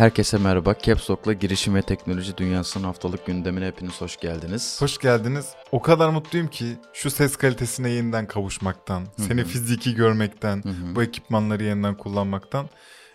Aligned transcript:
Herkese 0.00 0.38
merhaba. 0.38 0.74
Caps 0.82 1.10
Lock'la 1.10 1.32
girişim 1.32 1.74
ve 1.74 1.82
teknoloji 1.82 2.36
dünyasının 2.36 2.84
haftalık 2.84 3.26
gündemine 3.26 3.66
hepiniz 3.66 4.00
hoş 4.00 4.16
geldiniz. 4.16 4.80
Hoş 4.80 4.98
geldiniz. 4.98 5.46
O 5.72 5.82
kadar 5.82 6.08
mutluyum 6.08 6.48
ki 6.48 6.64
şu 6.92 7.10
ses 7.10 7.36
kalitesine 7.36 7.90
yeniden 7.90 8.26
kavuşmaktan, 8.26 9.06
seni 9.16 9.44
fiziki 9.44 9.94
görmekten, 9.94 10.62
bu 10.94 11.02
ekipmanları 11.02 11.64
yeniden 11.64 11.94
kullanmaktan. 11.94 12.68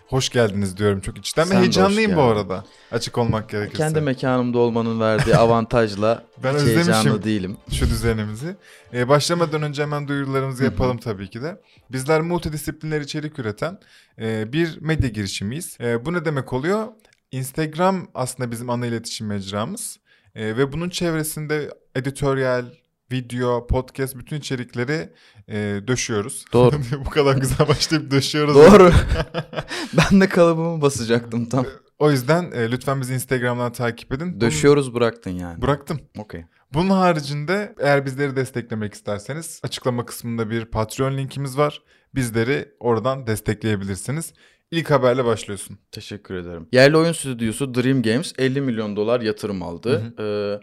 Hoş 0.08 0.30
geldiniz 0.30 0.78
diyorum 0.78 1.00
çok 1.02 1.18
içten 1.18 1.44
Sen 1.44 1.58
ve 1.58 1.62
heyecanlıyım 1.62 2.16
bu 2.16 2.22
arada. 2.22 2.66
Açık 2.92 3.18
olmak 3.18 3.50
gerekirse. 3.50 3.78
Kendi 3.78 4.02
mekanımda 4.02 4.60
olmanın 4.60 5.00
verdiği 5.00 5.36
avantajla 5.38 6.24
Ben 6.44 6.54
hiç 6.54 6.62
heyecanlı 6.62 7.24
değilim. 7.24 7.58
şu 7.72 7.86
düzenimizi. 7.90 8.56
Ee, 8.94 9.08
başlamadan 9.10 9.62
önce 9.62 9.82
hemen 9.82 10.08
duyurularımızı 10.08 10.64
yapalım 10.64 10.98
tabii 10.98 11.30
ki 11.30 11.42
de. 11.42 11.62
Bizler 11.92 12.22
multidisipliner 12.22 13.02
içerik 13.02 13.40
üreten 13.40 13.80
e, 14.20 14.54
bir 14.54 14.82
medya 14.82 15.10
girişimiyiz. 15.10 15.78
E, 15.82 16.06
bu 16.06 16.14
ne 16.14 16.26
demek 16.26 16.54
oluyor? 16.54 16.88
Instagram 17.32 18.08
aslında 18.14 18.52
bizim 18.52 18.70
ana 18.70 18.86
iletişim 18.86 19.28
mecramız. 19.28 20.00
E, 20.36 20.58
ve 20.58 20.72
bunun 20.74 20.90
çevresinde 20.90 21.70
editoryal, 21.96 22.66
video, 23.12 23.68
podcast 23.68 24.16
bütün 24.18 24.38
içerikleri 24.38 25.10
e, 25.48 25.58
döşüyoruz. 25.88 26.46
Doğru. 26.54 26.76
bu 27.06 27.10
kadar 27.10 27.38
güzel 27.38 27.68
başlayıp 27.68 28.12
döşüyoruz. 28.12 28.56
Doğru. 28.56 28.92
ben 30.12 30.22
de 30.22 30.30
kalıbımı 30.30 30.82
basacaktım 30.82 31.46
tam. 31.46 31.66
O 32.00 32.12
yüzden 32.12 32.52
e, 32.52 32.72
lütfen 32.72 33.02
bizi 33.02 33.14
Instagram'dan 33.14 33.72
takip 33.72 34.14
edin. 34.14 34.28
Bunun- 34.32 34.42
Döşüyoruz 34.42 34.94
bıraktın 34.94 35.32
yani. 35.32 35.62
Bıraktım. 35.62 36.00
Okey. 36.18 36.46
Bunun 36.74 36.90
haricinde 36.90 37.76
eğer 37.80 38.06
bizleri 38.06 38.36
desteklemek 38.36 38.94
isterseniz 38.94 39.60
açıklama 39.64 40.06
kısmında 40.06 40.50
bir 40.50 40.66
Patreon 40.66 41.18
linkimiz 41.18 41.58
var. 41.58 41.82
Bizleri 42.16 42.70
oradan 42.80 43.28
destekleyebilirsiniz. 43.28 44.34
İlk 44.72 44.92
haberle 44.92 45.26
başlıyorsun. 45.26 45.80
Teşekkür 45.92 46.36
ederim. 46.36 46.68
Yerli 46.72 46.98
oyun 46.98 47.12
stüdyosu 47.12 47.76
Dream 47.76 48.02
Games 48.02 48.34
50 48.38 48.62
milyon 48.62 48.96
dolar 48.96 49.22
yatırım 49.22 49.64
aldı. 49.64 50.14
Ee, 50.20 50.60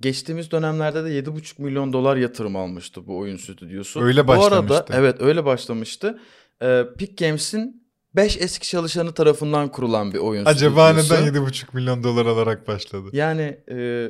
geçtiğimiz 0.00 0.50
dönemlerde 0.50 1.04
de 1.04 1.08
7,5 1.08 1.62
milyon 1.62 1.92
dolar 1.92 2.16
yatırım 2.16 2.56
almıştı 2.56 3.06
bu 3.06 3.18
oyun 3.18 3.36
stüdyosu. 3.36 4.02
Öyle 4.02 4.26
Bu 4.26 4.32
arada 4.32 4.68
başlamıştı. 4.68 4.84
evet 4.96 5.22
öyle 5.22 5.44
başlamıştı. 5.44 6.18
Ee, 6.62 6.84
Peak 6.98 7.18
Games'in 7.18 7.86
5 8.16 8.36
eski 8.40 8.68
çalışanı 8.68 9.12
tarafından 9.14 9.68
kurulan 9.68 10.12
bir 10.12 10.18
oyun 10.18 10.44
Acaba 10.44 10.88
stüdyosu. 10.94 11.14
neden 11.24 11.34
7,5 11.34 11.64
milyon 11.74 12.04
dolar 12.04 12.26
alarak 12.26 12.68
başladı? 12.68 13.08
Yani 13.12 13.60
e, 13.70 14.08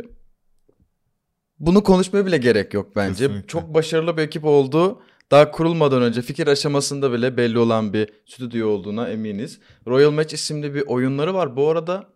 bunu 1.59 1.83
konuşmaya 1.83 2.27
bile 2.27 2.37
gerek 2.39 2.75
yok 2.75 2.97
bence. 2.97 3.27
Kesinlikle. 3.27 3.47
Çok 3.47 3.75
başarılı 3.75 4.17
bir 4.17 4.23
ekip 4.23 4.45
olduğu 4.45 5.03
daha 5.31 5.51
kurulmadan 5.51 6.03
önce 6.03 6.23
fikir 6.23 6.47
aşamasında 6.47 7.13
bile 7.13 7.37
belli 7.37 7.59
olan 7.59 7.93
bir 7.93 8.11
stüdyo 8.27 8.69
olduğuna 8.69 9.09
eminiz. 9.09 9.61
Royal 9.87 10.11
Match 10.11 10.35
isimli 10.35 10.75
bir 10.75 10.83
oyunları 10.87 11.35
var. 11.35 11.57
Bu 11.57 11.69
arada 11.69 12.09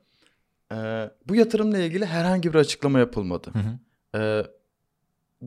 e, 0.75 1.11
bu 1.28 1.34
yatırımla 1.34 1.78
ilgili 1.78 2.06
herhangi 2.06 2.53
bir 2.53 2.58
açıklama 2.58 2.98
yapılmadı. 2.98 3.50
Hı 3.53 3.58
hı. 3.58 4.22
E, 4.22 4.47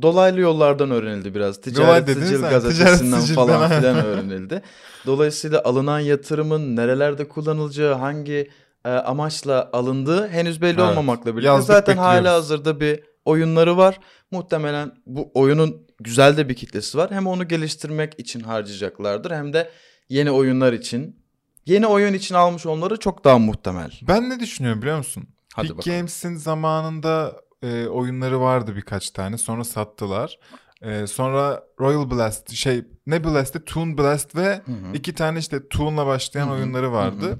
dolaylı 0.01 0.39
yollardan 0.39 0.91
öğrenildi 0.91 1.35
biraz. 1.35 1.61
Ticaret 1.61 2.09
Sicil 2.09 2.41
sen, 2.41 2.49
gazetesinden 2.49 3.19
Ticaret 3.21 3.35
falan 3.35 3.69
filan 3.69 3.95
öğrenildi. 4.05 4.61
Dolayısıyla 5.05 5.61
alınan 5.63 5.99
yatırımın 5.99 6.75
nerelerde 6.75 7.27
kullanılacağı, 7.27 7.93
hangi 7.95 8.49
e, 8.85 8.89
amaçla 8.89 9.69
alındığı 9.73 10.27
henüz 10.27 10.61
belli 10.61 10.79
Evet. 10.81 10.89
olmamakla 10.89 11.31
birlikte 11.31 11.47
Yazdık, 11.47 11.67
zaten 11.67 11.97
bekliyoruz. 11.97 12.17
hala 12.25 12.33
hazırda 12.33 12.79
bir 12.79 12.99
oyunları 13.25 13.77
var. 13.77 13.99
Muhtemelen 14.31 14.91
bu 15.05 15.31
oyunun 15.33 15.87
güzel 15.99 16.37
de 16.37 16.49
bir 16.49 16.53
kitlesi 16.53 16.97
var. 16.97 17.11
Hem 17.11 17.27
onu 17.27 17.47
geliştirmek 17.47 18.13
için 18.19 18.39
harcayacaklardır 18.39 19.31
hem 19.31 19.53
de 19.53 19.69
yeni 20.09 20.31
oyunlar 20.31 20.73
için. 20.73 21.26
Yeni 21.67 21.87
oyun 21.87 22.13
için 22.13 22.35
almış 22.35 22.65
onları 22.65 22.97
çok 22.99 23.23
daha 23.23 23.37
muhtemel. 23.39 23.91
Ben 24.07 24.29
ne 24.29 24.39
düşünüyorum 24.39 24.81
biliyor 24.81 24.97
musun? 24.97 25.27
Hadi 25.55 25.67
Peak 25.67 25.77
bakalım. 25.77 25.97
Games'in 25.97 26.35
zamanında 26.35 27.41
e, 27.63 27.85
oyunları 27.87 28.41
vardı 28.41 28.75
birkaç 28.75 29.09
tane. 29.09 29.37
Sonra 29.37 29.63
sattılar. 29.63 30.39
E, 30.81 31.07
sonra 31.07 31.63
Royal 31.79 32.11
Blast 32.11 32.51
şey 32.53 32.85
ne 33.07 33.23
Blast'ti? 33.23 33.65
Toon 33.65 33.97
Blast 33.97 34.35
ve 34.35 34.61
Hı 34.65 34.71
hı. 34.71 34.93
iki 34.93 35.15
tane 35.15 35.39
işte 35.39 35.67
Toon'la 35.69 36.05
başlayan 36.05 36.47
Hı 36.47 36.51
hı, 36.51 36.53
oyunları 36.55 36.91
vardı. 36.91 37.25
hı 37.27 37.31
hı. 37.31 37.39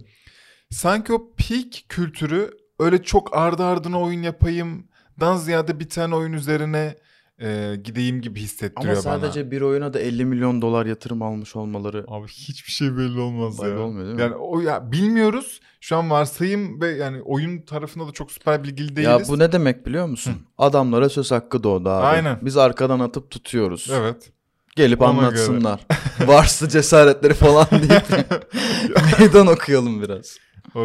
Sanki 0.72 1.14
o 1.14 1.32
peak 1.38 1.72
kültürü 1.90 2.52
öyle 2.80 3.04
çok 3.04 3.38
ardı 3.38 3.64
ardına 3.66 4.02
oyun 4.02 4.22
yapayımdan 4.24 5.38
ziyade 5.38 5.80
bir 5.80 5.90
tane 5.90 6.16
oyun 6.16 6.34
üzerine 6.34 6.96
e, 7.42 7.76
gideyim 7.84 8.22
gibi 8.22 8.40
Ama 8.40 8.44
hissettiriyor 8.46 8.96
bana. 8.96 9.02
sadece 9.02 9.52
bir 9.52 9.62
oyuna 9.62 9.94
da 9.94 10.00
50 10.00 10.26
milyon 10.26 10.62
dolar 10.62 10.86
yatırım 10.86 11.22
almış 11.22 11.56
olmaları 11.56 12.06
Abi 12.08 12.28
hiçbir 12.28 12.72
şey 12.72 12.98
belli 12.98 13.20
olmaz 13.20 13.62
belli 13.62 13.70
ya. 13.70 13.80
olmuyor 13.80 14.06
değil 14.06 14.16
mi? 14.16 14.22
Yani 14.22 14.36
o 14.36 14.60
ya 14.60 14.92
bilmiyoruz. 14.92 15.60
Şu 15.82 15.98
an 15.98 16.10
varsayım 16.10 16.82
ve 16.82 16.88
yani 16.90 17.22
oyun 17.22 17.62
tarafında 17.62 18.08
da 18.08 18.12
çok 18.12 18.32
süper 18.32 18.64
bilgili 18.64 18.96
değiliz. 18.96 19.12
Ya 19.12 19.28
bu 19.28 19.40
ne 19.40 19.52
demek 19.52 19.86
biliyor 19.86 20.06
musun? 20.08 20.34
Adamlara 20.58 21.10
söz 21.10 21.32
hakkı 21.32 21.64
doğdu 21.64 21.90
abi. 21.90 22.06
Aynen. 22.06 22.40
Biz 22.42 22.58
arkadan 22.58 23.00
atıp 23.00 23.32
tutuyoruz. 23.32 23.90
Evet. 23.94 24.32
Gelip 24.76 25.02
Ona 25.02 25.10
anlatsınlar. 25.10 25.80
Varsa 26.28 26.70
cesaretleri 26.70 27.34
falan 27.34 27.68
deyip 27.72 28.06
meydan 29.20 29.48
okuyalım 29.48 30.02
biraz. 30.02 30.38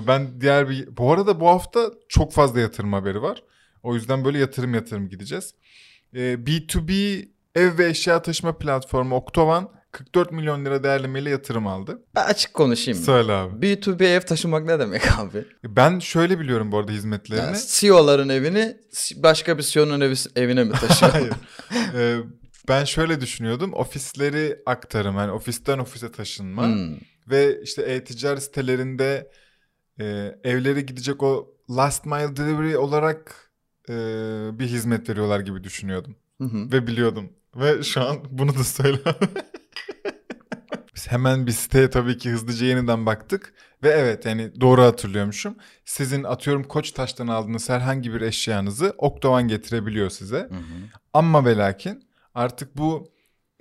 Ben 0.06 0.40
diğer 0.40 0.68
bir 0.68 0.96
bu 0.96 1.12
arada 1.12 1.40
bu 1.40 1.48
hafta 1.48 1.90
çok 2.08 2.32
fazla 2.32 2.60
yatırım 2.60 2.92
haberi 2.92 3.22
var. 3.22 3.42
O 3.82 3.94
yüzden 3.94 4.24
böyle 4.24 4.38
yatırım 4.38 4.74
yatırım 4.74 5.08
gideceğiz. 5.08 5.54
Ee, 6.14 6.34
B2B 6.34 7.24
ev 7.54 7.78
ve 7.78 7.88
eşya 7.88 8.22
taşıma 8.22 8.58
platformu 8.58 9.16
Oktovan 9.16 9.70
44 9.92 10.32
milyon 10.32 10.64
lira 10.64 10.84
değerlemeyle 10.84 11.30
yatırım 11.30 11.66
aldı. 11.66 12.02
Ben 12.14 12.24
açık 12.24 12.54
konuşayım. 12.54 13.00
Söyle 13.00 13.32
abi. 13.32 13.66
B2B 13.66 14.04
ev 14.04 14.20
taşımak 14.20 14.64
ne 14.64 14.78
demek 14.78 15.18
abi? 15.18 15.44
Ben 15.64 15.98
şöyle 15.98 16.40
biliyorum 16.40 16.72
bu 16.72 16.78
arada 16.78 16.92
hizmetlerini. 16.92 17.44
Yani 17.44 17.56
CEO'ların 17.66 18.28
evini 18.28 18.76
başka 19.16 19.58
bir 19.58 19.62
CEO'nun 19.62 20.00
evi, 20.00 20.14
evine 20.36 20.64
mi 20.64 20.72
taşıyor? 20.72 21.12
Hayır. 21.12 21.32
Ee, 21.94 22.16
ben 22.68 22.84
şöyle 22.84 23.20
düşünüyordum. 23.20 23.74
Ofisleri 23.74 24.62
aktarım. 24.66 25.16
Yani 25.16 25.32
ofisten 25.32 25.78
ofise 25.78 26.12
taşınma. 26.12 26.66
Hmm. 26.66 26.96
Ve 27.30 27.62
işte 27.62 27.82
e-ticaret 27.82 28.42
sitelerinde 28.42 29.30
e, 30.00 30.04
evlere 30.44 30.80
gidecek 30.80 31.22
o 31.22 31.54
last 31.70 32.06
mile 32.06 32.36
delivery 32.36 32.76
olarak 32.76 33.51
e, 33.88 33.94
bir 34.58 34.66
hizmet 34.66 35.08
veriyorlar 35.08 35.40
gibi 35.40 35.64
düşünüyordum. 35.64 36.16
Hı 36.38 36.44
hı. 36.44 36.72
Ve 36.72 36.86
biliyordum. 36.86 37.32
Ve 37.56 37.82
şu 37.82 38.00
an 38.00 38.18
bunu 38.30 38.54
da 38.54 38.64
söyle. 38.64 38.98
Biz 40.94 41.12
hemen 41.12 41.46
bir 41.46 41.52
siteye 41.52 41.90
tabii 41.90 42.18
ki 42.18 42.30
hızlıca 42.30 42.66
yeniden 42.66 43.06
baktık. 43.06 43.54
Ve 43.82 43.88
evet 43.88 44.26
yani 44.26 44.60
doğru 44.60 44.82
hatırlıyormuşum. 44.82 45.56
Sizin 45.84 46.24
atıyorum 46.24 46.64
Koçtaş'tan 46.64 47.26
aldığınız 47.26 47.68
herhangi 47.68 48.12
bir 48.12 48.20
eşyanızı 48.20 48.94
Oktovan 48.98 49.48
getirebiliyor 49.48 50.10
size. 50.10 50.38
Hı 50.38 50.54
hı. 50.54 50.88
Ama 51.12 51.44
ve 51.44 51.56
lakin 51.56 52.04
artık 52.34 52.76
bu 52.76 53.12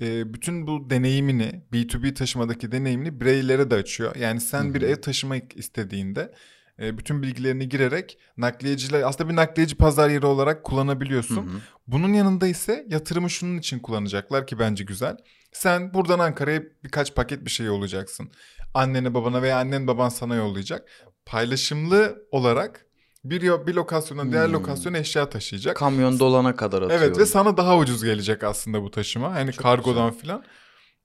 e, 0.01 0.33
bütün 0.33 0.67
bu 0.67 0.89
deneyimini 0.89 1.63
B2B 1.73 2.13
taşımadaki 2.13 2.71
deneyimini 2.71 3.21
bireylere 3.21 3.71
de 3.71 3.75
açıyor. 3.75 4.15
Yani 4.15 4.41
sen 4.41 4.63
Hı 4.63 4.73
bir 4.73 4.81
hı. 4.81 4.85
ev 4.85 4.95
taşımak 4.95 5.57
istediğinde 5.57 6.33
bütün 6.79 7.21
bilgilerini 7.23 7.69
girerek 7.69 8.17
nakliyeciler 8.37 9.01
aslında 9.01 9.29
bir 9.29 9.35
nakliyeci 9.35 9.75
pazar 9.75 10.09
yeri 10.09 10.25
olarak 10.25 10.63
kullanabiliyorsun. 10.63 11.35
Hı 11.37 11.41
hı. 11.41 11.59
Bunun 11.87 12.13
yanında 12.13 12.47
ise 12.47 12.85
yatırımı 12.89 13.29
şunun 13.29 13.57
için 13.57 13.79
kullanacaklar 13.79 14.47
ki 14.47 14.59
bence 14.59 14.83
güzel. 14.83 15.17
Sen 15.51 15.93
buradan 15.93 16.19
Ankara'ya 16.19 16.63
birkaç 16.83 17.15
paket 17.15 17.45
bir 17.45 17.49
şey 17.49 17.65
yollayacaksın. 17.65 18.31
Annene 18.73 19.13
babana 19.13 19.41
veya 19.41 19.57
annen 19.57 19.87
baban 19.87 20.09
sana 20.09 20.35
yollayacak. 20.35 20.89
Paylaşımlı 21.25 22.27
olarak 22.31 22.85
bir, 23.23 23.41
bir 23.67 23.73
lokasyondan 23.73 24.31
diğer 24.31 24.45
Hmm. 24.45 24.53
lokasyona 24.53 24.97
eşya 24.97 25.29
taşıyacak. 25.29 25.75
Kamyon 25.77 26.19
dolana 26.19 26.55
kadar 26.55 26.81
atıyorum. 26.81 27.05
Evet 27.07 27.17
ve 27.17 27.25
sana 27.25 27.57
daha 27.57 27.77
ucuz 27.77 28.03
gelecek 28.03 28.43
aslında 28.43 28.81
bu 28.83 28.91
taşıma. 28.91 29.33
Hani 29.33 29.51
Çok 29.51 29.63
kargodan 29.63 30.11
filan. 30.11 30.43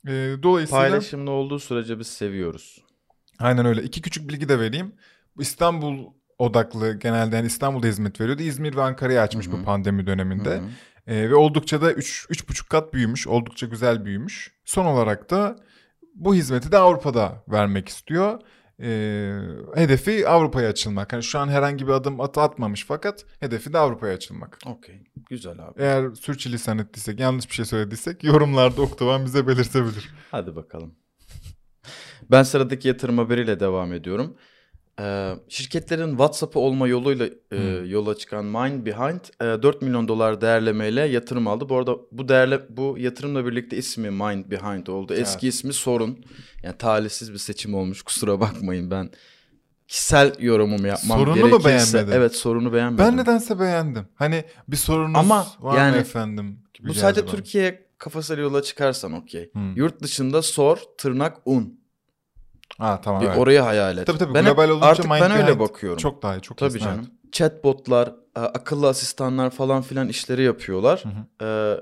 Ee, 0.08 0.34
dolayısıyla 0.42 0.80
Paylaşımlı 0.82 1.30
olduğu 1.30 1.58
sürece 1.58 1.98
biz 1.98 2.06
seviyoruz. 2.06 2.84
aynen 3.38 3.66
öyle. 3.66 3.82
İki 3.82 4.02
küçük 4.02 4.28
bilgi 4.28 4.48
de 4.48 4.58
vereyim. 4.60 4.92
Bu 5.36 5.42
İstanbul 5.42 6.06
odaklı 6.38 6.98
genelde 6.98 7.36
yani 7.36 7.46
İstanbul'da 7.46 7.86
hizmet 7.86 8.20
veriyordu. 8.20 8.42
İzmir 8.42 8.76
ve 8.76 8.82
Ankara'yı 8.82 9.20
açmış 9.20 9.46
Hı 9.46 9.50
hı. 9.50 9.56
bu 9.56 9.64
pandemi 9.64 10.06
döneminde. 10.06 10.50
Hı 10.50 10.58
hı. 10.58 10.68
Ee, 11.06 11.30
ve 11.30 11.34
oldukça 11.34 11.82
da 11.82 11.92
3 11.92 12.26
3,5 12.30 12.68
kat 12.68 12.94
büyümüş. 12.94 13.26
Oldukça 13.26 13.66
güzel 13.66 14.04
büyümüş. 14.04 14.52
Son 14.64 14.86
olarak 14.86 15.30
da 15.30 15.56
bu 16.14 16.34
hizmeti 16.34 16.72
de 16.72 16.78
Avrupa'da 16.78 17.44
vermek 17.48 17.88
istiyor. 17.88 18.40
Ee, 18.82 19.38
hedefi 19.74 20.28
Avrupa'ya 20.28 20.68
açılmak. 20.68 21.12
Yani 21.12 21.22
şu 21.22 21.38
an 21.38 21.48
herhangi 21.48 21.86
bir 21.86 21.92
adım 21.92 22.20
at 22.20 22.38
atmamış 22.38 22.84
fakat 22.88 23.24
hedefi 23.40 23.72
de 23.72 23.78
Avrupa'ya 23.78 24.14
açılmak. 24.14 24.58
Okey. 24.66 25.02
Güzel 25.30 25.52
abi. 25.52 25.82
Eğer 25.82 26.14
sürçülisan 26.14 26.78
ettiysek, 26.78 27.20
yanlış 27.20 27.48
bir 27.48 27.54
şey 27.54 27.64
söylediysek 27.64 28.24
yorumlarda 28.24 28.82
Oktovan 28.82 29.24
bize 29.24 29.46
belirtebilir. 29.46 30.14
Hadi 30.30 30.56
bakalım. 30.56 30.94
Ben 32.30 32.42
sıradaki 32.42 32.88
yatırım 32.88 33.18
haberiyle 33.18 33.60
devam 33.60 33.92
ediyorum. 33.92 34.36
Ee, 35.00 35.34
şirketlerin 35.48 36.10
WhatsApp'ı 36.10 36.58
olma 36.58 36.88
yoluyla 36.88 37.28
e, 37.52 37.56
yola 37.86 38.16
çıkan 38.16 38.44
Mind 38.44 38.86
Behind 38.86 39.20
e, 39.40 39.62
4 39.62 39.82
milyon 39.82 40.08
dolar 40.08 40.40
değerlemeyle 40.40 41.00
yatırım 41.00 41.46
aldı. 41.48 41.68
Bu 41.68 41.76
arada 41.76 41.96
bu 42.12 42.28
değerle 42.28 42.60
bu 42.76 42.96
yatırımla 42.98 43.46
birlikte 43.46 43.76
ismi 43.76 44.10
Mind 44.10 44.50
Behind 44.50 44.86
oldu. 44.86 45.14
Eski 45.14 45.48
ismi 45.48 45.72
Sorun. 45.72 46.24
Yani 46.62 46.76
talihsiz 46.78 47.32
bir 47.32 47.38
seçim 47.38 47.74
olmuş. 47.74 48.02
Kusura 48.02 48.40
bakmayın 48.40 48.90
ben 48.90 49.10
kişisel 49.88 50.32
yorumumu 50.40 50.86
yapmam 50.86 51.18
Sorunu 51.18 51.46
mu 51.46 51.58
gerekirse. 51.58 51.68
beğenmedin? 51.98 52.18
Evet 52.18 52.36
sorunu 52.36 52.72
beğenmedim. 52.72 53.04
Ben 53.04 53.16
nedense 53.16 53.60
beğendim. 53.60 54.06
Hani 54.14 54.44
bir 54.68 54.76
sorunuz 54.76 55.18
Ama 55.18 55.46
var 55.60 55.78
yani 55.78 55.94
mı 55.94 56.00
efendim? 56.00 56.58
Gibi 56.74 56.88
Bu 56.88 56.94
sadece 56.94 57.22
bana. 57.22 57.30
Türkiye 57.30 57.86
kafasıyla 57.98 58.42
yola 58.42 58.62
çıkarsan 58.62 59.12
okey. 59.12 59.50
Hı. 59.52 59.58
Yurt 59.76 60.02
dışında 60.02 60.42
sor 60.42 60.78
tırnak 60.98 61.36
un. 61.44 61.80
Ha 62.78 63.00
tamam 63.00 63.22
Bir 63.22 63.26
evet. 63.26 63.38
orayı 63.38 63.60
hayal 63.60 63.98
et. 63.98 64.06
Tabii 64.06 64.18
tabii, 64.18 64.34
ben 64.34 64.44
global 64.44 64.68
olunca 64.68 64.86
artık 64.86 65.10
ben 65.10 65.30
öyle 65.30 65.58
bakıyorum. 65.58 65.98
Çok 65.98 66.22
daha 66.22 66.36
iyi. 66.36 66.40
Çok 66.40 66.58
Tabii 66.58 66.78
canım. 66.78 67.00
evet. 67.00 67.32
Chatbotlar, 67.32 68.08
e, 68.36 68.40
akıllı 68.40 68.88
asistanlar 68.88 69.50
falan 69.50 69.82
filan 69.82 70.08
işleri 70.08 70.42
yapıyorlar. 70.42 71.04
Hı 71.04 71.44
hı. 71.44 71.46
E, 71.46 71.80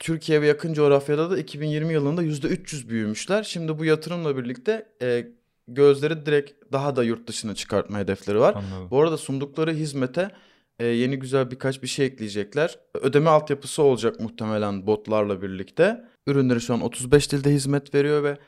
Türkiye 0.00 0.42
ve 0.42 0.46
yakın 0.46 0.74
coğrafyada 0.74 1.30
da 1.30 1.38
2020 1.38 1.92
yılında 1.92 2.22
%300 2.22 2.88
büyümüşler. 2.88 3.42
Şimdi 3.42 3.78
bu 3.78 3.84
yatırımla 3.84 4.36
birlikte 4.36 4.88
e, 5.02 5.26
gözleri 5.68 6.26
direkt 6.26 6.72
daha 6.72 6.96
da 6.96 7.04
yurt 7.04 7.28
dışına 7.28 7.54
çıkartma 7.54 7.98
hedefleri 7.98 8.40
var. 8.40 8.54
Anladım. 8.54 8.90
Bu 8.90 9.02
arada 9.02 9.16
sundukları 9.16 9.72
hizmete 9.72 10.30
e, 10.78 10.86
yeni 10.86 11.18
güzel 11.18 11.50
birkaç 11.50 11.82
bir 11.82 11.88
şey 11.88 12.06
ekleyecekler. 12.06 12.78
Ödeme 12.94 13.30
altyapısı 13.30 13.82
olacak 13.82 14.20
muhtemelen 14.20 14.86
botlarla 14.86 15.42
birlikte. 15.42 16.04
Ürünleri 16.26 16.60
şu 16.60 16.74
an 16.74 16.80
35 16.80 17.32
dilde 17.32 17.50
hizmet 17.50 17.94
veriyor 17.94 18.22
ve 18.22 18.38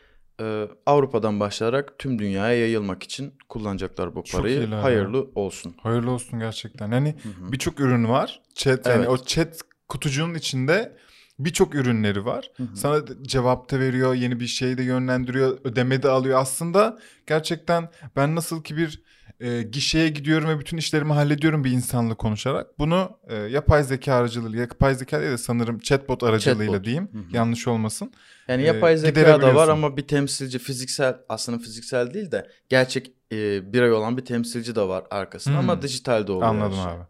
e, 0.40 0.68
Avrupa'dan 0.86 1.40
başlayarak 1.40 1.98
tüm 1.98 2.18
dünyaya 2.18 2.58
yayılmak 2.58 3.02
için 3.02 3.34
kullanacaklar 3.48 4.14
bu 4.14 4.22
parayı. 4.32 4.68
ya. 4.70 4.82
Hayırlı 4.82 5.30
olsun. 5.34 5.74
Hayırlı 5.82 6.10
olsun 6.10 6.38
gerçekten. 6.38 6.92
Yani 6.92 7.14
birçok 7.38 7.80
ürün 7.80 8.08
var. 8.08 8.42
Chat 8.54 8.86
yani 8.86 8.98
Evet. 8.98 9.08
o 9.08 9.16
chat 9.24 9.60
kutucuğun 9.88 10.34
içinde 10.34 10.96
birçok 11.38 11.74
ürünleri 11.74 12.24
var. 12.24 12.50
Hı 12.56 12.62
hı. 12.62 12.76
Sana 12.76 13.04
cevap 13.22 13.70
da 13.70 13.80
veriyor, 13.80 14.14
yeni 14.14 14.40
bir 14.40 14.46
şey 14.46 14.78
de 14.78 14.82
yönlendiriyor, 14.82 15.58
ödeme 15.64 16.02
de 16.02 16.08
alıyor. 16.08 16.38
Aslında 16.40 16.98
gerçekten 17.26 17.88
ben 18.16 18.36
nasıl 18.36 18.62
ki 18.62 18.76
bir 18.76 19.02
e, 19.40 19.62
gişeye 19.62 20.08
gidiyorum 20.08 20.48
ve 20.48 20.58
bütün 20.60 20.76
işlerimi 20.76 21.12
hallediyorum 21.12 21.64
bir 21.64 21.70
insanla 21.70 22.14
konuşarak. 22.14 22.78
Bunu 22.78 23.18
e, 23.28 23.34
yapay 23.36 23.84
zeka 23.84 24.14
aracılığıyla, 24.14 24.60
yapay 24.60 24.94
zeka 24.94 25.20
değil 25.20 25.32
de 25.32 25.38
sanırım 25.38 25.78
chatbot 25.78 26.22
aracılığıyla 26.22 26.66
Chatbot. 26.72 26.84
diyeyim. 26.84 27.08
Hı 27.12 27.18
hı. 27.18 27.36
Yanlış 27.36 27.68
olmasın. 27.68 28.12
Yani 28.48 28.62
e, 28.62 28.66
yapay 28.66 28.96
zeka 28.96 29.42
da 29.42 29.54
var 29.54 29.68
ama 29.68 29.96
bir 29.96 30.08
temsilci 30.08 30.58
fiziksel 30.58 31.16
aslında 31.28 31.58
fiziksel 31.58 32.14
değil 32.14 32.30
de 32.30 32.48
gerçek 32.68 33.12
e, 33.32 33.72
birey 33.72 33.92
olan 33.92 34.16
bir 34.16 34.24
temsilci 34.24 34.74
de 34.74 34.82
var 34.82 35.04
arkasında 35.10 35.54
Hmm. 35.54 35.70
ama 35.70 35.82
dijitalde 35.82 36.32
oluyor. 36.32 36.48
Anladım 36.48 36.74
şey. 36.74 36.84
abi. 36.84 37.02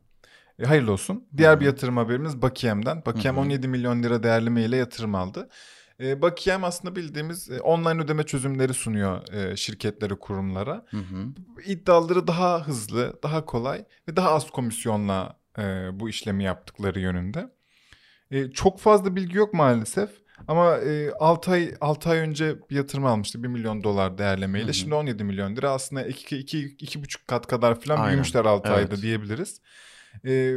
E, 0.59 0.65
hayırlı 0.65 0.93
olsun. 0.93 1.25
Diğer 1.37 1.57
Hı 1.57 1.61
bir 1.61 1.65
yatırım 1.67 1.97
haberimiz 1.97 2.43
Bakiyem'den. 2.43 3.03
Bakiyem 3.07 3.37
Hı 3.37 3.41
hı. 3.41 3.45
17 3.45 3.69
milyon 3.69 4.03
lira 4.03 4.23
değerleme 4.23 4.63
ile 4.63 4.77
yatırım 4.77 5.15
aldı. 5.15 5.49
E, 6.01 6.23
Bakiyem 6.23 6.65
aslında 6.65 6.97
bildiğimiz 6.97 7.51
e, 7.51 7.61
online 7.61 8.03
ödeme 8.03 8.23
çözümleri 8.23 8.75
sunuyor 8.75 9.33
e, 9.33 9.57
şirketlere, 9.57 10.15
kurumlara. 10.15 10.87
Hı 10.91 10.97
hı. 10.97 11.27
İddiaları 11.67 12.27
daha 12.27 12.67
hızlı, 12.67 13.19
daha 13.23 13.45
kolay 13.45 13.85
ve 14.09 14.17
daha 14.17 14.31
az 14.31 14.51
komisyonla 14.51 15.41
e, 15.59 15.63
bu 15.93 16.09
işlemi 16.09 16.45
yaptıkları 16.45 17.01
yönünde. 17.01 17.51
E, 18.31 18.51
çok 18.51 18.81
fazla 18.81 19.17
bilgi 19.17 19.37
yok 19.37 19.55
maalesef. 19.55 20.11
Ama 20.49 20.77
e, 20.77 21.11
6 21.13 21.51
ay 21.51 21.75
6 21.81 22.11
ay 22.11 22.19
önce 22.19 22.57
bir 22.71 22.77
yatırım 22.77 23.05
almıştı 23.05 23.43
1 23.43 23.49
milyon 23.49 23.85
dolar 23.85 24.19
değerlemeyle. 24.19 24.65
Hı 24.67 24.71
hı. 24.71 24.75
Şimdi 24.75 24.95
17 24.95 25.25
milyon 25.25 25.57
lira 25.57 25.71
aslında 25.71 26.07
2 26.07 26.37
2 26.37 26.59
2,5 26.59 27.27
kat 27.27 27.47
kadar 27.47 27.81
falan 27.81 27.97
Aynen. 27.97 28.09
büyümüşler 28.09 28.45
6 28.45 28.69
Evet. 28.69 28.79
ayda 28.79 29.03
diyebiliriz. 29.03 29.61
E, 30.27 30.57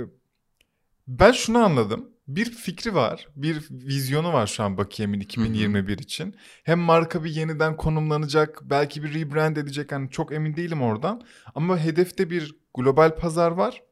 ben 1.09 1.31
şunu 1.31 1.57
anladım. 1.57 2.09
Bir 2.27 2.51
fikri 2.51 2.95
var, 2.95 3.27
bir 3.35 3.67
vizyonu 3.71 4.33
var 4.33 4.47
şu 4.47 4.63
an 4.63 4.77
Bakiyem'in 4.77 5.19
2021 5.19 5.97
için. 5.97 6.35
Hem 6.63 6.79
marka 6.79 7.23
bir 7.23 7.29
yeniden 7.29 7.77
konumlanacak, 7.77 8.59
belki 8.63 9.03
bir 9.03 9.13
rebrand 9.13 9.57
edecek. 9.57 9.91
Hani 9.91 10.09
çok 10.09 10.33
emin 10.33 10.55
değilim 10.55 10.81
oradan. 10.81 11.21
Ama 11.55 11.77
hedefte 11.79 12.29
bir 12.29 12.55
global 12.75 13.15
pazar 13.15 13.51
var 13.51 13.83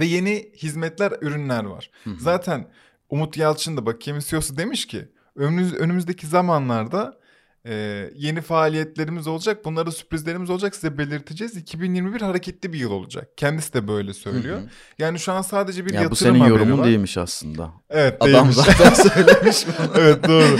ve 0.00 0.04
yeni 0.04 0.52
hizmetler, 0.56 1.12
ürünler 1.20 1.64
var. 1.64 1.90
Zaten 2.18 2.70
Umut 3.08 3.36
Yalçın 3.36 3.76
da 3.76 3.86
Bakiyem'in 3.86 4.22
CEO'su 4.26 4.56
demiş 4.56 4.86
ki 4.86 5.08
önümüz, 5.36 5.74
önümüzdeki 5.74 6.26
zamanlarda 6.26 7.20
e, 7.66 8.10
yeni 8.14 8.40
faaliyetlerimiz 8.40 9.26
olacak. 9.26 9.64
Bunlara 9.64 9.90
sürprizlerimiz 9.90 10.50
olacak. 10.50 10.74
Size 10.74 10.98
belirteceğiz. 10.98 11.56
2021 11.56 12.20
hareketli 12.20 12.72
bir 12.72 12.78
yıl 12.78 12.90
olacak. 12.90 13.28
Kendisi 13.36 13.72
de 13.74 13.88
böyle 13.88 14.14
söylüyor. 14.14 14.56
Hı 14.58 14.62
hı. 14.62 14.68
Yani 14.98 15.18
şu 15.18 15.32
an 15.32 15.42
sadece 15.42 15.86
bir 15.86 15.92
Ya 15.92 15.98
bu 16.00 16.02
yatırım 16.02 16.16
senin 16.16 16.38
haberi 16.40 16.50
yorumun 16.52 16.78
var. 16.78 16.86
değilmiş 16.86 17.18
aslında. 17.18 17.72
Evet 17.90 18.16
Adam 18.20 18.32
değilmiş. 18.34 18.56
zaten 18.56 18.94
söylemiş 19.08 19.66
bunu. 19.66 19.90
evet 19.98 20.28
doğru. 20.28 20.56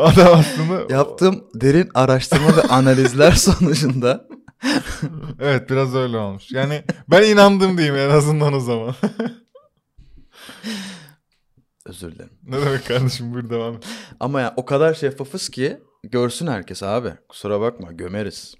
Adam 0.00 0.38
aslında 0.38 0.94
Yaptığım 0.94 1.44
derin 1.54 1.90
araştırma 1.94 2.56
ve 2.56 2.62
analizler 2.62 3.32
sonucunda 3.32 4.28
Evet 5.40 5.70
biraz 5.70 5.94
öyle 5.94 6.16
olmuş. 6.16 6.50
Yani 6.52 6.82
ben 7.10 7.22
inandım 7.22 7.78
diyeyim 7.78 7.96
en 7.96 8.10
azından 8.10 8.52
o 8.52 8.60
zaman. 8.60 8.94
özür 11.86 12.12
dilerim. 12.12 12.30
ne 12.42 12.60
demek 12.60 12.86
kardeşim 12.86 13.34
buyur 13.34 13.50
devam 13.50 13.74
et. 13.76 13.84
Ama 14.20 14.40
ya 14.40 14.54
o 14.56 14.64
kadar 14.64 14.94
şeffafız 14.94 15.48
ki 15.48 15.78
görsün 16.10 16.46
herkes 16.46 16.82
abi. 16.82 17.12
Kusura 17.28 17.60
bakma 17.60 17.92
gömeriz. 17.92 18.54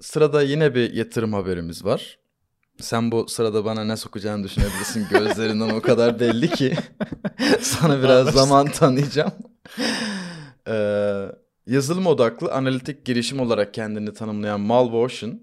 Sırada 0.00 0.42
yine 0.42 0.74
bir 0.74 0.92
yatırım 0.92 1.32
haberimiz 1.32 1.84
var. 1.84 2.18
Sen 2.80 3.12
bu 3.12 3.28
sırada 3.28 3.64
bana 3.64 3.84
ne 3.84 3.96
sokacağını 3.96 4.44
düşünebilirsin. 4.44 5.06
Gözlerinden 5.10 5.68
o 5.70 5.80
kadar 5.80 6.20
belli 6.20 6.50
ki. 6.50 6.74
Sana 7.60 7.98
biraz 7.98 8.10
Anlaştık. 8.10 8.34
zaman 8.40 8.66
tanıyacağım. 8.66 9.32
Ee, 10.68 11.26
yazılım 11.66 12.06
odaklı 12.06 12.52
analitik 12.52 13.04
girişim 13.04 13.40
olarak 13.40 13.74
kendini 13.74 14.14
tanımlayan 14.14 14.60
Malvotion 14.60 15.40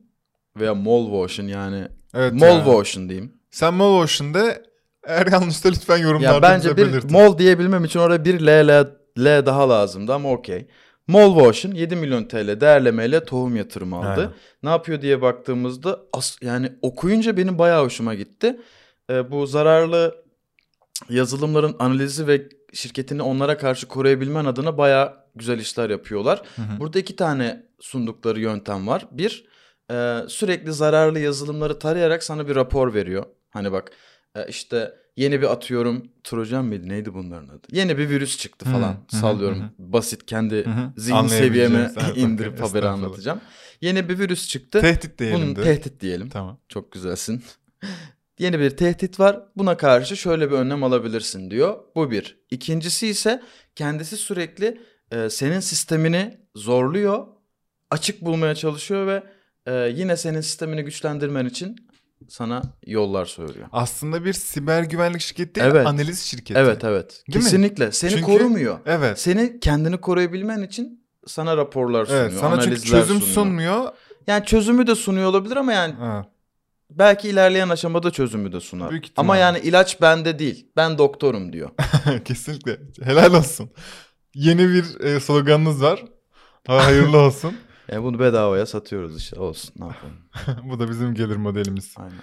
veya 0.58 0.76
Molvotion 0.76 1.46
yani 1.48 1.88
Evet. 2.14 2.34
Molvotion 2.34 3.10
diyeyim. 3.10 3.34
Sen 3.52 3.74
Molvotion'da 3.74 4.58
eğer 5.04 5.28
yanlışsa 5.32 5.70
lütfen 5.70 5.98
yorumlarda 5.98 6.34
Ya 6.36 6.42
bence 6.42 6.78
bir 6.78 6.88
belirtin. 6.88 7.12
mol 7.12 7.38
diyebilmem 7.38 7.86
için 7.86 8.00
oraya 8.00 8.26
bir 8.26 8.40
L, 8.48 8.88
L, 9.18 9.46
daha 9.46 9.70
lazımdı 9.70 10.14
ama 10.14 10.32
okey. 10.32 10.68
Molvotion 11.08 11.72
7 11.72 11.96
milyon 11.96 12.24
TL 12.24 12.62
değerlemeyle 12.62 13.26
tohum 13.26 13.56
yatırımı 13.56 13.96
aldı. 13.98 14.10
Aynen. 14.10 14.34
Ne 14.64 14.70
yapıyor 14.70 15.02
diye 15.02 15.22
baktığımızda 15.22 16.00
as 16.14 16.38
yani 16.42 16.72
okuyunca 16.82 17.38
benim 17.38 17.60
bayağı 17.60 17.84
hoşuma 17.84 18.14
gitti. 18.14 18.60
Ee, 19.10 19.32
bu 19.32 19.48
zararlı 19.48 20.16
yazılımların 21.10 21.76
analizi 21.80 22.28
ve 22.28 22.50
şirketini 22.74 23.22
onlara 23.22 23.58
karşı 23.58 23.88
koruyabilmen 23.88 24.46
adına 24.46 24.78
bayağı 24.78 25.14
güzel 25.36 25.60
işler 25.60 25.90
yapıyorlar. 25.90 26.42
Hı 26.56 26.62
hı. 26.62 26.80
Burada 26.80 27.00
iki 27.00 27.16
tane 27.16 27.64
sundukları 27.80 28.40
yöntem 28.40 28.88
var. 28.88 29.08
Bir, 29.12 29.46
e, 29.92 30.20
sürekli 30.28 30.74
zararlı 30.74 31.20
yazılımları 31.20 31.80
tarayarak 31.80 32.24
sana 32.24 32.48
bir 32.48 32.56
rapor 32.56 32.94
veriyor. 32.94 33.26
Hani 33.50 33.72
bak 33.72 33.92
işte 34.46 34.94
yeni 35.18 35.42
bir 35.42 35.52
atıyorum 35.52 36.08
Trojan 36.24 36.66
mıydı 36.66 36.90
neydi 36.90 37.14
bunların 37.14 37.48
adı? 37.48 37.68
Yeni 37.72 37.98
bir 37.98 38.10
virüs 38.10 38.38
çıktı 38.38 38.66
falan 38.66 38.94
hı 39.12 39.16
sallıyorum. 39.16 39.60
hı 39.60 39.64
hı. 39.64 39.70
Basit 39.78 40.26
kendi 40.26 40.66
Hı 40.66 40.92
zihin 40.98 41.28
seviyeme 41.28 41.92
indirip 42.16 42.62
haberi 42.62 42.88
anlatacağım. 42.88 43.42
Yeni 43.82 44.10
bir 44.10 44.20
virüs 44.20 44.48
çıktı. 44.48 44.82
Tehdit 44.82 45.20
diyelim 45.20 45.42
Bunun 45.42 45.56
de. 45.56 45.64
tehdit 45.64 46.02
diyelim. 46.02 46.30
Tamam. 46.30 46.60
Çok 46.70 46.92
güzelsin. 46.92 47.44
Yeni 48.40 48.60
bir 48.60 48.70
tehdit 48.70 49.20
var. 49.20 49.40
Buna 49.56 49.78
karşı 49.78 50.18
şöyle 50.18 50.52
bir 50.52 50.56
önlem 50.56 50.84
alabilirsin 50.84 51.52
diyor. 51.52 51.78
Bu 51.96 52.12
bir. 52.12 52.38
İkincisi 52.52 53.08
ise 53.08 53.42
kendisi 53.76 54.18
sürekli 54.18 54.82
e, 55.12 55.30
senin 55.30 55.60
sistemini 55.60 56.38
zorluyor. 56.56 57.28
Açık 57.92 58.22
bulmaya 58.22 58.56
çalışıyor 58.56 59.08
ve 59.08 59.24
e, 59.66 59.94
yine 59.96 60.18
senin 60.18 60.42
sistemini 60.42 60.84
güçlendirmen 60.84 61.46
için 61.46 61.76
sana 62.30 62.62
yollar 62.86 63.26
söylüyor. 63.26 63.68
Aslında 63.72 64.26
bir 64.26 64.34
siber 64.34 64.84
güvenlik 64.84 65.22
şirketi 65.22 65.56
değil, 65.56 65.68
Evet. 65.72 65.88
analiz 65.88 66.22
şirketi. 66.24 66.60
Evet 66.60 66.84
evet. 66.84 67.24
Değil 67.28 67.38
mi? 67.38 67.44
Kesinlikle. 67.44 67.92
Seni 67.92 68.12
Çünkü- 68.12 68.24
korumuyor. 68.26 68.80
Evet. 68.86 69.20
Seni 69.20 69.60
kendini 69.60 69.98
koruyabilmen 70.02 70.64
için 70.64 71.04
sana 71.28 71.58
raporlar 71.58 72.06
sunuyor. 72.06 72.24
Evet, 72.30 72.40
sana 72.40 72.56
çünkü 72.56 72.68
analizler 72.68 73.00
çözüm 73.00 73.16
sunuyor. 73.22 73.34
sunmuyor. 73.34 73.92
Yani 74.28 74.46
çözümü 74.46 74.88
de 74.88 74.96
sunuyor 74.96 75.30
olabilir 75.30 75.56
ama 75.58 75.74
yani 75.74 75.94
Ha, 75.94 76.26
belki 76.90 77.30
ilerleyen 77.30 77.70
aşamada 77.70 78.12
çözümü 78.12 78.52
de 78.52 78.60
sunar. 78.60 78.92
Büyük 78.92 79.06
ihtimalle. 79.06 79.26
Ama 79.28 79.38
yani 79.38 79.60
ilaç 79.60 80.02
bende 80.02 80.40
değil. 80.40 80.68
Ben 80.76 80.98
doktorum 80.98 81.54
diyor. 81.54 81.70
Kesinlikle. 82.26 82.80
Helal 83.04 83.34
olsun. 83.34 83.70
Yeni 84.34 84.70
bir 84.70 85.00
e, 85.00 85.20
sloganınız 85.20 85.82
var. 85.84 86.04
Ha, 86.68 86.86
hayırlı 86.86 87.18
olsun. 87.26 87.58
Yani 87.92 88.04
bunu 88.04 88.20
bedavaya 88.20 88.66
satıyoruz 88.66 89.18
işte. 89.18 89.40
Olsun 89.40 89.74
ne 89.80 89.86
yapalım. 89.86 90.18
Bu 90.70 90.80
da 90.80 90.90
bizim 90.90 91.14
gelir 91.14 91.36
modelimiz. 91.36 91.96
Aynen. 91.98 92.22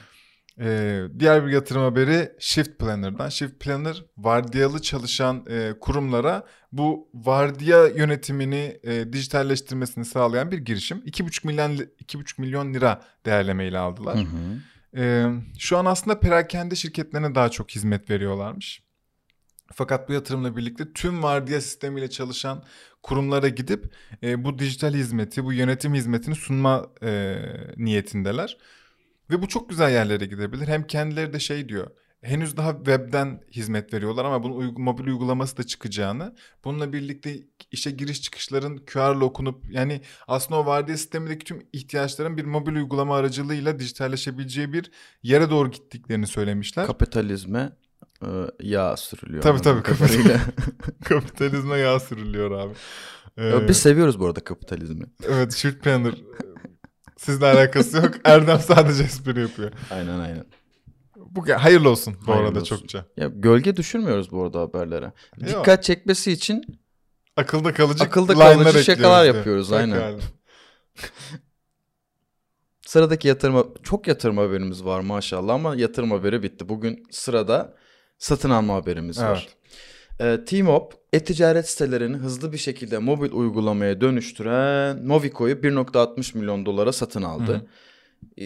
Ee, 0.61 1.03
diğer 1.19 1.47
bir 1.47 1.53
yatırım 1.53 1.83
haberi 1.83 2.33
Shift 2.39 2.79
Planner'dan. 2.79 3.29
Shift 3.29 3.61
Planner 3.61 4.05
vardiyalı 4.19 4.83
çalışan 4.83 5.47
e, 5.51 5.75
kurumlara 5.81 6.47
bu 6.73 7.09
vardiya 7.15 7.87
yönetimini 7.87 8.79
e, 8.83 9.13
dijitalleştirmesini 9.13 10.05
sağlayan 10.05 10.51
bir 10.51 10.59
girişim. 10.59 10.99
2,5 10.99 11.47
milyon 11.47 11.71
2,5 11.71 12.41
milyon 12.41 12.75
lira 12.75 13.03
değerlemeyle 13.27 13.79
aldılar. 13.79 14.17
Hı 14.17 14.21
hı. 14.21 14.61
Ee, 14.97 15.27
şu 15.59 15.79
an 15.79 15.85
aslında 15.85 16.21
perakende 16.21 16.75
şirketlerine 16.75 17.35
daha 17.35 17.49
çok 17.49 17.71
hizmet 17.71 18.11
veriyorlarmış. 18.11 18.83
Fakat 19.75 20.09
bu 20.09 20.13
yatırımla 20.13 20.57
birlikte 20.57 20.93
tüm 20.93 21.23
vardiya 21.23 21.61
sistemiyle 21.61 22.11
çalışan 22.11 22.65
kurumlara 23.03 23.49
gidip 23.49 23.95
e, 24.23 24.45
bu 24.45 24.59
dijital 24.59 24.95
hizmeti, 24.95 25.45
bu 25.45 25.53
yönetim 25.53 25.95
hizmetini 25.95 26.35
sunma 26.35 26.87
e, 27.03 27.37
niyetindeler. 27.77 28.59
Ve 29.31 29.43
bu 29.43 29.49
çok 29.49 29.69
güzel 29.69 29.91
yerlere 29.91 30.27
gidebilir. 30.27 30.69
Hem 30.69 30.87
kendileri 30.87 31.33
de 31.33 31.41
şey 31.41 31.69
diyor. 31.69 31.91
Henüz 32.23 32.57
daha 32.57 32.77
webden 32.77 33.41
hizmet 33.51 33.95
veriyorlar 33.95 34.25
ama 34.25 34.43
bunun 34.43 34.81
mobil 34.81 35.07
uygulaması 35.07 35.57
da 35.57 35.63
çıkacağını. 35.63 36.37
Bununla 36.65 36.93
birlikte 36.93 37.37
işe 37.73 37.91
giriş 37.91 38.23
çıkışların 38.23 38.77
QR'la 38.77 39.25
okunup 39.25 39.65
yani 39.71 40.01
aslında 40.29 40.61
o 40.61 40.67
vardiya 40.67 40.97
sistemindeki 40.97 41.45
tüm 41.45 41.67
ihtiyaçların 41.73 42.37
bir 42.37 42.45
mobil 42.45 42.75
uygulama 42.75 43.17
aracılığıyla 43.17 43.79
dijitalleşebileceği 43.79 44.73
bir 44.73 44.91
yere 45.23 45.51
doğru 45.51 45.71
gittiklerini 45.71 46.27
söylemişler. 46.27 46.87
Kapitalizme 46.87 47.73
yağ 48.63 48.97
sürülüyor. 48.97 49.43
Tabii, 49.43 49.61
tabii, 49.63 49.83
kadarıyla. 49.83 50.41
Kapitalizme 51.05 51.79
yağ 51.79 52.01
sürülüyor 52.01 52.51
abi. 52.51 52.75
Ee, 53.39 53.69
Biz 53.69 53.77
seviyoruz 53.77 54.21
bu 54.21 54.27
arada 54.27 54.41
kapitalizmi. 54.41 55.05
evet 55.29 55.53
Shirt 55.53 55.83
Planner 55.83 56.15
sizle 57.17 57.47
alakası 57.47 57.97
yok. 57.97 58.15
Erdem 58.25 58.59
sadece 58.59 59.03
espri 59.03 59.41
yapıyor. 59.41 59.73
Aynen 59.91 60.19
aynen. 60.21 60.45
Bu 61.17 61.45
hayırlı 61.49 61.91
olsun 61.91 62.17
bu 62.27 62.33
Hayırlı 62.33 62.49
arada 62.49 62.61
olsun. 62.61 62.77
çokça. 62.77 63.05
Ya 63.17 63.29
gölge 63.35 63.77
düşürmüyoruz 63.77 64.31
bu 64.31 64.43
arada 64.45 64.61
haberlere. 64.61 65.05
Yok. 65.05 65.49
Dikkat 65.49 65.85
çekmesi 65.85 66.33
için 66.33 66.63
Akılda 67.37 67.75
kalıcı 67.75 68.05
Akılda 68.05 68.35
kalıcı 68.35 68.85
şakalar 68.85 69.25
yapıyoruz, 69.25 69.71
Bak 69.71 69.81
aynen. 69.81 70.01
yani. 70.01 70.21
sıradaki 72.87 73.29
yatırım 73.29 73.75
çok 73.83 74.09
yatırım 74.09 74.39
haberimiz 74.39 74.85
var 74.85 75.01
maşallah 75.01 75.55
ama 75.55 75.77
yatırım 75.77 76.11
haberi 76.11 76.43
bitti. 76.43 76.69
Bugün 76.69 77.03
sırada 77.11 77.77
satın 78.25 78.51
alma 78.51 78.75
haberimiz 78.75 79.19
var. 79.23 79.49
Ee, 80.21 80.45
T-Mob 80.47 80.93
e-ticaret 81.13 81.69
sitelerini 81.69 82.17
hızlı 82.17 82.53
bir 82.53 82.59
şekilde 82.59 82.99
mobil 82.99 83.33
uygulamaya 83.33 84.01
dönüştüren 84.01 85.07
Movico'yu 85.07 85.55
1.60 85.55 86.39
milyon 86.39 86.67
dolara 86.67 86.93
satın 86.93 87.23
aldı. 87.23 87.67
E, 88.41 88.45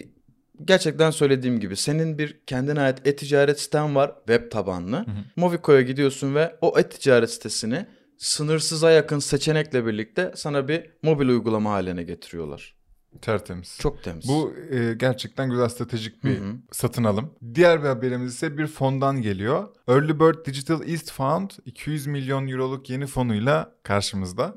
Gerçekten 0.65 1.11
söylediğim 1.11 1.59
gibi 1.59 1.75
senin 1.75 2.17
bir 2.17 2.39
kendine 2.47 2.81
ait 2.81 3.07
e-ticaret 3.07 3.59
siten 3.59 3.95
var 3.95 4.11
web 4.27 4.51
tabanlı. 4.51 5.05
Movico'ya 5.35 5.81
gidiyorsun 5.81 6.35
ve 6.35 6.55
o 6.61 6.79
e-ticaret 6.79 7.29
sitesini 7.31 7.85
sınırsıza 8.17 8.91
yakın 8.91 9.19
seçenekle 9.19 9.85
birlikte 9.85 10.31
sana 10.35 10.67
bir 10.67 10.89
mobil 11.03 11.27
uygulama 11.27 11.71
haline 11.71 12.03
getiriyorlar. 12.03 12.75
Tertemiz. 13.21 13.77
Çok 13.79 14.03
temiz. 14.03 14.27
Bu 14.27 14.53
e, 14.71 14.93
gerçekten 14.93 15.49
güzel 15.49 15.69
stratejik 15.69 16.23
bir 16.23 16.39
Hı 16.39 16.43
hı. 16.43 16.55
satın 16.71 17.03
alım. 17.03 17.33
Diğer 17.55 17.83
bir 17.83 17.87
haberimiz 17.87 18.33
ise 18.33 18.57
bir 18.57 18.67
fondan 18.67 19.21
geliyor. 19.21 19.67
Early 19.87 20.19
Bird 20.19 20.45
Digital 20.45 20.89
East 20.89 21.11
Fund 21.11 21.49
200 21.65 22.07
milyon 22.07 22.47
euroluk 22.47 22.89
yeni 22.89 23.07
fonuyla 23.07 23.75
karşımızda. 23.83 24.55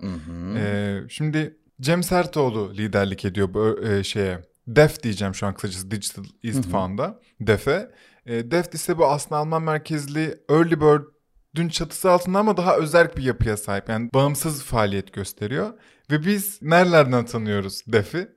Ee, 0.56 1.00
şimdi 1.08 1.56
Cem 1.80 2.02
Sertoğlu 2.02 2.74
liderlik 2.74 3.24
ediyor 3.24 3.54
bu 3.54 3.80
e, 3.84 4.04
şeye. 4.04 4.42
DEF 4.66 5.02
diyeceğim 5.02 5.34
şu 5.34 5.46
an 5.46 5.54
kısacası 5.54 5.90
Digital 5.90 6.24
East. 6.44 6.70
Fund'a. 6.70 7.20
DEF'e. 7.40 7.90
E, 8.26 8.50
DEF 8.50 8.74
ise 8.74 8.98
bu 8.98 9.06
aslında 9.06 9.36
Alman 9.36 9.62
merkezli 9.62 10.38
Early 10.48 10.80
Bird'ün 10.80 11.68
çatısı 11.68 12.10
altında 12.10 12.38
ama 12.38 12.56
daha 12.56 12.76
özerk 12.76 13.16
bir 13.16 13.22
yapıya 13.22 13.56
sahip. 13.56 13.88
Yani 13.88 14.10
bağımsız 14.14 14.62
faaliyet 14.62 15.12
gösteriyor. 15.12 15.72
Ve 16.10 16.24
biz 16.26 16.62
nerelerden 16.62 17.24
tanıyoruz 17.26 17.82
DEF'i? 17.86 18.28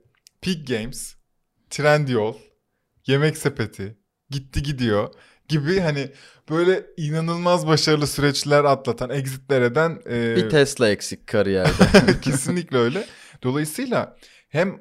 Pig 0.46 0.68
Games, 0.68 1.14
Trendyol, 1.70 2.34
Yemek 3.06 3.36
Sepeti, 3.36 3.96
Gitti 4.30 4.62
Gidiyor 4.62 5.14
gibi 5.48 5.80
hani 5.80 6.10
böyle 6.50 6.86
inanılmaz 6.96 7.66
başarılı 7.66 8.06
süreçler 8.06 8.64
atlatan, 8.64 9.10
exitler 9.10 9.62
eden 9.62 9.98
e, 10.10 10.36
bir 10.36 10.50
Tesla 10.50 10.88
eksik 10.88 11.26
kariyerde. 11.26 11.70
Kesinlikle 12.22 12.78
öyle. 12.78 13.06
Dolayısıyla 13.42 14.16
hem 14.48 14.78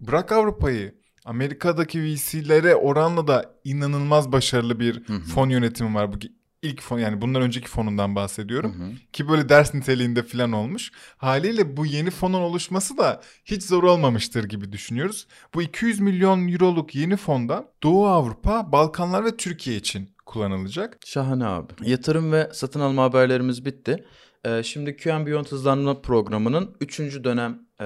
bırak 0.00 0.32
Avrupa'yı 0.32 0.94
Amerika'daki 1.24 2.02
VC'lere 2.02 2.74
oranla 2.74 3.26
da 3.26 3.54
inanılmaz 3.64 4.32
başarılı 4.32 4.80
bir 4.80 5.02
fon 5.34 5.48
yönetimi 5.48 5.94
var. 5.94 6.12
Bu 6.12 6.18
ilk 6.64 6.80
fon 6.82 6.98
yani 6.98 7.20
bundan 7.20 7.42
önceki 7.42 7.68
fonundan 7.68 8.08
Hı 8.10 8.14
bahsediyorum. 8.14 8.72
hı. 8.72 9.12
Ki 9.12 9.28
böyle 9.28 9.48
ders 9.48 9.74
niteliğinde 9.74 10.22
falan 10.22 10.52
olmuş. 10.52 10.90
Haliyle 11.16 11.76
bu 11.76 11.86
yeni 11.86 12.10
fonun 12.10 12.40
oluşması 12.40 12.98
da 12.98 13.20
hiç 13.44 13.62
zor 13.62 13.82
olmamıştır 13.82 14.44
gibi 14.44 14.72
düşünüyoruz. 14.72 15.26
Bu 15.54 15.62
200 15.62 16.00
milyon 16.00 16.48
euroluk 16.48 16.94
yeni 16.94 17.16
fonda 17.16 17.68
Doğu 17.82 18.06
Avrupa, 18.06 18.72
Balkanlar 18.72 19.24
ve 19.24 19.36
Türkiye 19.36 19.76
için 19.76 20.10
kullanılacak. 20.26 20.98
Şahane 21.06 21.46
abi. 21.46 21.72
Yatırım 21.82 22.32
ve 22.32 22.50
satın 22.52 22.80
alma 22.80 23.02
haberlerimiz 23.02 23.64
bitti. 23.64 24.04
Ee, 24.46 24.62
şimdi 24.62 24.96
QM 24.96 25.26
Beyond 25.26 25.46
hızlanma 25.46 26.00
programının 26.02 26.76
3. 26.80 26.98
dönem 27.00 27.58
e, 27.80 27.84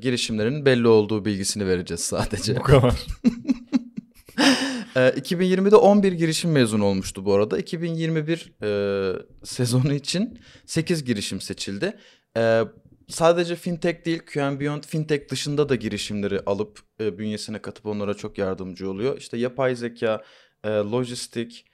girişimlerinin 0.00 0.66
belli 0.66 0.88
olduğu 0.88 1.24
bilgisini 1.24 1.66
vereceğiz 1.66 2.00
sadece. 2.00 2.56
Bu 2.56 2.62
kadar. 2.62 2.94
Ee, 4.96 5.08
2020'de 5.08 5.76
11 5.76 6.12
girişim 6.12 6.52
mezun 6.52 6.80
olmuştu 6.80 7.24
bu 7.24 7.34
arada. 7.34 7.58
2021 7.58 8.52
e, 8.62 9.12
sezonu 9.44 9.94
için 9.94 10.38
8 10.66 11.04
girişim 11.04 11.40
seçildi. 11.40 11.96
Ee, 12.36 12.62
sadece 13.08 13.56
fintech 13.56 14.04
değil, 14.04 14.22
QM 14.32 14.60
Beyond 14.60 14.82
fintech 14.84 15.28
dışında 15.30 15.68
da 15.68 15.74
girişimleri 15.74 16.40
alıp 16.46 16.80
e, 17.00 17.18
bünyesine 17.18 17.58
katıp 17.62 17.86
onlara 17.86 18.14
çok 18.14 18.38
yardımcı 18.38 18.90
oluyor. 18.90 19.18
İşte 19.18 19.36
yapay 19.38 19.76
zeka, 19.76 20.22
e, 20.64 20.68
lojistik, 20.68 21.64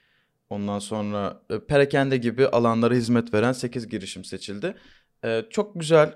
ondan 0.51 0.79
sonra 0.79 1.43
e, 1.51 1.59
perakende 1.59 2.17
gibi 2.17 2.47
alanlara 2.47 2.95
hizmet 2.95 3.35
veren 3.35 3.53
8 3.53 3.89
girişim 3.89 4.25
seçildi. 4.25 4.75
E, 5.25 5.45
çok 5.51 5.81
güzel, 5.81 6.15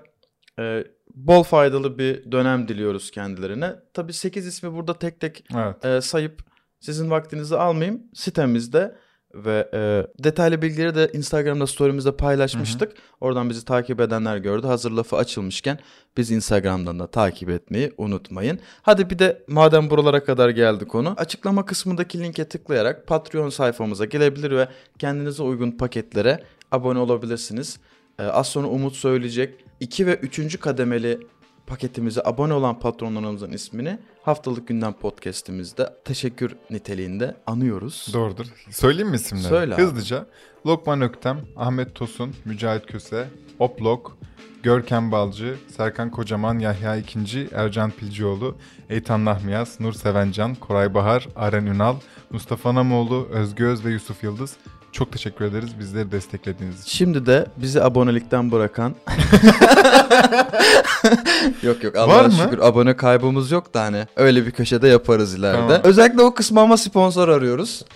e, 0.59 0.83
bol 1.13 1.43
faydalı 1.43 1.97
bir 1.97 2.31
dönem 2.31 2.67
diliyoruz 2.67 3.11
kendilerine. 3.11 3.75
Tabii 3.93 4.13
8 4.13 4.47
ismi 4.47 4.73
burada 4.73 4.99
tek 4.99 5.19
tek 5.19 5.45
Evet. 5.55 5.85
e, 5.85 6.01
sayıp 6.01 6.54
sizin 6.79 7.09
vaktinizi 7.11 7.55
almayayım. 7.55 8.03
Sitemizde 8.13 8.95
ve 9.35 9.69
e, 9.73 10.07
detaylı 10.23 10.61
bilgileri 10.61 10.95
de 10.95 11.09
Instagram'da 11.13 11.67
story'imizde 11.67 12.15
paylaşmıştık. 12.15 12.91
Oradan 13.21 13.49
bizi 13.49 13.65
takip 13.65 13.99
edenler 13.99 14.37
gördü. 14.37 14.67
Hazır 14.67 14.91
lafı 14.91 15.15
açılmışken 15.15 15.79
biz 16.17 16.31
Instagram'dan 16.31 16.99
da 16.99 17.07
takip 17.07 17.49
etmeyi 17.49 17.93
unutmayın. 17.97 18.59
Hadi 18.81 19.09
bir 19.09 19.19
de 19.19 19.43
madem 19.47 19.89
buralara 19.89 20.23
kadar 20.23 20.49
geldi 20.49 20.85
konu. 20.85 21.13
Açıklama 21.17 21.65
kısmındaki 21.65 22.19
linke 22.19 22.45
tıklayarak 22.45 23.07
Patreon 23.07 23.49
sayfamıza 23.49 24.05
gelebilir 24.05 24.51
ve 24.51 24.67
kendinize 24.99 25.43
uygun 25.43 25.71
paketlere 25.71 26.43
abone 26.71 26.99
olabilirsiniz. 26.99 27.79
E, 28.19 28.23
az 28.23 28.47
sonra 28.47 28.67
Umut 28.67 28.95
söyleyecek. 28.95 29.65
2 29.79 30.07
ve 30.07 30.15
3. 30.15 30.59
kademeli 30.59 31.19
paketimize 31.67 32.21
abone 32.25 32.53
olan 32.53 32.79
patronlarımızın 32.79 33.51
ismini 33.51 33.99
haftalık 34.23 34.67
gündem 34.67 34.93
podcast'imizde 34.93 35.93
teşekkür 36.05 36.55
niteliğinde 36.69 37.35
anıyoruz. 37.47 38.09
Doğrudur. 38.13 38.45
Söyleyeyim 38.71 39.09
mi 39.09 39.15
isimleri? 39.15 39.47
Söyle. 39.47 39.75
Hızlıca. 39.75 40.25
Lokman 40.65 41.01
Öktem, 41.01 41.41
Ahmet 41.55 41.95
Tosun, 41.95 42.35
Mücahit 42.45 42.85
Köse, 42.85 43.27
Oplok, 43.59 44.17
Görkem 44.63 45.11
Balcı, 45.11 45.55
Serkan 45.77 46.11
Kocaman, 46.11 46.59
Yahya 46.59 46.95
İkinci, 46.95 47.49
Ercan 47.53 47.91
Pilcioğlu, 47.91 48.57
Eytan 48.89 49.25
Nahmiyaz, 49.25 49.79
Nur 49.79 49.93
Sevencan, 49.93 50.55
Koray 50.55 50.93
Bahar, 50.93 51.27
Aren 51.35 51.65
Ünal, 51.65 51.95
Mustafa 52.29 52.75
Namoğlu, 52.75 53.27
Özgü 53.31 53.65
Öz 53.65 53.85
ve 53.85 53.91
Yusuf 53.91 54.23
Yıldız. 54.23 54.57
Çok 54.95 55.11
teşekkür 55.11 55.45
ederiz 55.45 55.79
bizleri 55.79 56.11
desteklediğiniz 56.11 56.81
için. 56.81 56.97
Şimdi 56.97 57.25
de 57.25 57.47
bizi 57.57 57.83
abonelikten 57.83 58.51
bırakan 58.51 58.95
Yok 61.63 61.83
yok 61.83 61.95
Allah'a 61.95 62.31
şükür 62.31 62.59
abone 62.59 62.97
kaybımız 62.97 63.51
yok 63.51 63.73
da 63.73 63.81
hani 63.81 64.07
öyle 64.15 64.45
bir 64.45 64.51
köşede 64.51 64.87
yaparız 64.87 65.33
ileride. 65.33 65.57
Tamam. 65.57 65.81
Özellikle 65.83 66.21
o 66.21 66.33
kısmı 66.33 66.59
ama 66.59 66.77
sponsor 66.77 67.29
arıyoruz. 67.29 67.85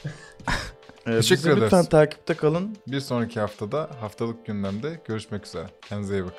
Ee, 1.08 1.16
Teşekkür 1.16 1.38
bizi 1.38 1.50
ederiz. 1.50 1.64
Lütfen 1.64 1.86
takipte 1.86 2.34
kalın. 2.34 2.78
Bir 2.88 3.00
sonraki 3.00 3.40
haftada 3.40 3.90
haftalık 4.02 4.46
gündemde 4.46 5.02
görüşmek 5.08 5.46
üzere. 5.46 5.66
Kendinize 5.90 6.14
iyi 6.14 6.24
bakın. 6.24 6.38